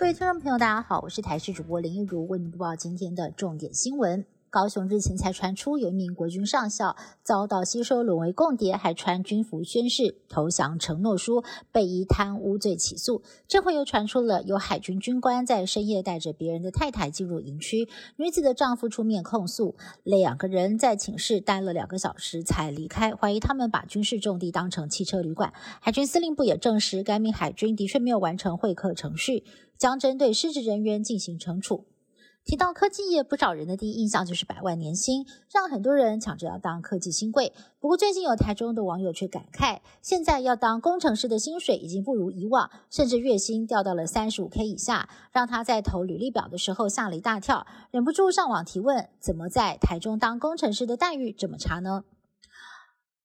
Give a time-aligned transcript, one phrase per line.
[0.00, 4.24] 各位听众朋友，大家好，我是台视主播林一如，为您播报今天的重点新闻。
[4.48, 13.22] 高雄日前才传出有一名国军上校遭到吸收沦为共谍，还穿军服宣誓投降承诺书，被以贪污罪起诉。
[13.46, 17.86] 这回又传出了有海军军官在深夜带着别人的太太进入营区，
[18.16, 25.52] 女子的丈夫出面控诉，两个人在寝室待了两个小时才离开，怀疑他们把军事重地当成汽车旅馆。
[25.82, 29.44] 海军司令部也证实，该名海军的确没有完成会客程序，
[29.80, 31.86] 将针对失职人员进行惩处。
[32.44, 37.52] 提到科技业，不少人的第一印象就是百万年薪，让很多人抢着要当科技新贵。
[37.78, 52.04] 不过，最近有台中的网友却感慨，现在要当工程师的薪水已经不如以往，甚至月薪掉到了三十五 K 以下，让他在投履历表的时候吓了一大跳，忍不住上网提问：怎么在台中当工程师的待遇这么差呢？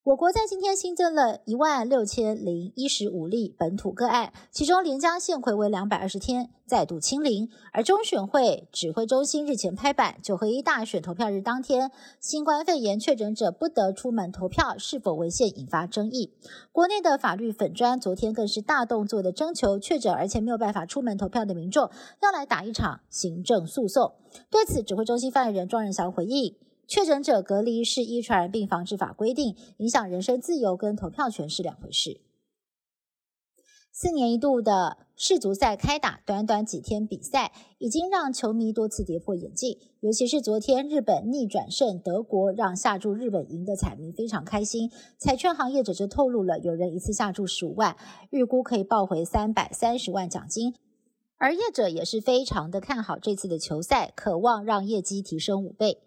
[0.05, 7.49] 我国在今天新增了一万六千零一十五例本土个案，其中连江县回为两百二十天再度清零。
[7.73, 11.89] 而中选会指挥中心日前拍板，九合一大选投票日当天，
[12.19, 16.35] 新冠肺炎确诊者不得出门投票，是否违宪引发争议。
[16.71, 21.89] 国内的法律粉砖昨天更是大动作的征求确诊而且没有办法出门投票的民众，
[22.21, 24.13] 要来打一场行政诉讼。
[24.51, 26.55] 对此，指挥中心发言人庄仁祥回应。
[26.87, 32.21] 确诊者隔离是一传染病防治法规定，影响人身自由跟投票权是两回事。
[33.91, 39.79] 四年一度的世足赛开打，短短几天比赛已经让球迷多次跌破眼镜。
[40.01, 44.91] 尤其是昨天日本逆转胜德国，让下注日本赢的彩民非常开心。
[45.17, 47.95] 彩券行业者就透露了，有人一次下注十五万，
[48.31, 50.75] 预估可以报回三百三十万奖金。
[51.37, 56.04] 而业者也是非常的看好这次的球赛，渴望让业绩提升五倍。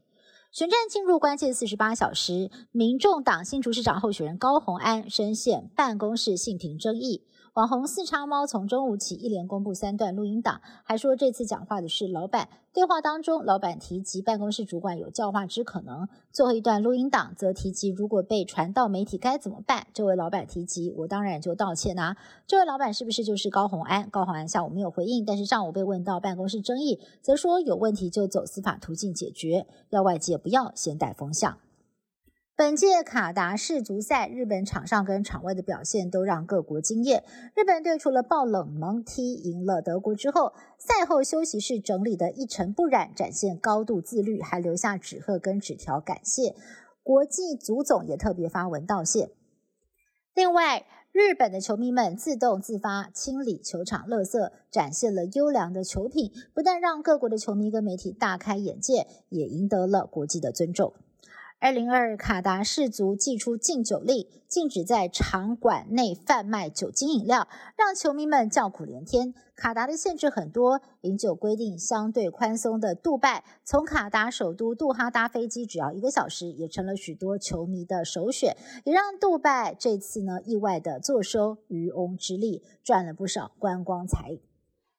[0.50, 7.22] 选战进入关键四十八小时，民众党新竹市长候选人高红安深陷办公室性平争议。
[7.52, 12.48] 网红四叉猫从中午起一连公布三段录音档，还说这次讲话的是老板。
[12.78, 16.06] 对话当中，老板提及办公室主管有教化之可能。
[16.30, 19.88] 最后一段录音档则提及，如果被传到媒体该怎么办？
[19.92, 22.16] 这位老板提及，我当然就道歉啦。
[22.46, 24.08] 这位老板是不是就是高红安？
[24.10, 31.58] 高红安下午没有回应，但是上午被问到办公室争议，则说有问题就走司法途径解决，要外界不要先带风向。
[32.58, 37.22] 本届卡达世足赛，日本场上跟场外的表现都让各国惊艳。
[37.54, 46.56] 日本队除了爆冷门踢赢了德国之后，赛后休息室整理的一尘不染，展现高度自律，还留下纸鹤跟纸条感谢。
[47.04, 49.30] 国际足总也特别发文道谢。
[50.34, 60.92] 另外，日本的球迷们自动自发清理球场垃圾，展现了优良的球品，不但让各国的球迷跟媒体大开眼界，也赢得了国际的尊重。
[61.60, 69.34] 二零二卡达氏族祭出禁酒令，禁止在场馆内贩卖酒精饮料，让球迷们叫苦连天。
[69.56, 84.38] 卡达的限制很多，饮酒规定相对宽松的杜拜，从卡达首都杜哈搭飞机只要一个小时，也成了许多球迷的首选，也让杜拜这次呢意外的坐收渔翁之利，赚了不少观光财。